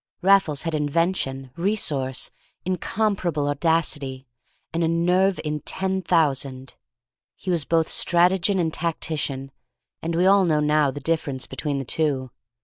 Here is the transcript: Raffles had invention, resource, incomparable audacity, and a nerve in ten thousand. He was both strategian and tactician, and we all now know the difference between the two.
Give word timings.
Raffles 0.23 0.63
had 0.63 0.73
invention, 0.73 1.51
resource, 1.55 2.31
incomparable 2.65 3.47
audacity, 3.47 4.25
and 4.73 4.83
a 4.83 4.87
nerve 4.87 5.39
in 5.43 5.59
ten 5.59 6.01
thousand. 6.01 6.73
He 7.35 7.51
was 7.51 7.65
both 7.65 7.87
strategian 7.87 8.57
and 8.59 8.73
tactician, 8.73 9.51
and 10.01 10.15
we 10.15 10.25
all 10.25 10.43
now 10.45 10.59
know 10.59 10.89
the 10.89 10.99
difference 11.01 11.45
between 11.45 11.77
the 11.77 11.85
two. 11.85 12.31